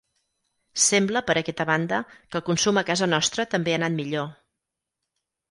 [0.83, 1.99] Sembla, per aquesta banda,
[2.31, 4.35] que el consum a casa nostra també ha anat millor.